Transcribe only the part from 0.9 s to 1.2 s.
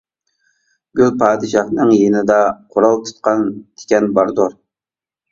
گۈل